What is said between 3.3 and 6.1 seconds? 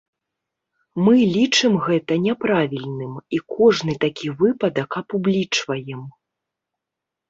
і кожны такі выпадак апублічваем.